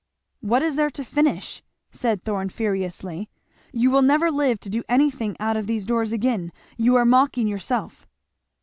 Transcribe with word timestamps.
"What 0.39 0.63
is 0.63 0.77
there 0.77 0.89
to 0.89 1.03
finish?" 1.03 1.61
said 1.91 2.23
Thorn 2.23 2.49
furiously; 2.49 3.29
"you 3.71 3.91
will 3.91 4.01
never 4.01 4.31
live 4.31 4.59
to 4.61 4.69
do 4.71 4.81
anything 4.89 5.37
out 5.39 5.57
of 5.57 5.67
these 5.67 5.85
doors 5.85 6.11
again 6.11 6.51
you 6.75 6.95
are 6.95 7.05
mocking 7.05 7.45
yourself." 7.47 8.07